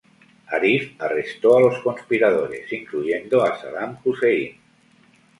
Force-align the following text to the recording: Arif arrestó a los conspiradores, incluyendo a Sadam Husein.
Arif 0.47 0.99
arrestó 0.99 1.55
a 1.57 1.61
los 1.61 1.77
conspiradores, 1.83 2.73
incluyendo 2.73 3.43
a 3.43 3.61
Sadam 3.61 3.99
Husein. 4.03 4.57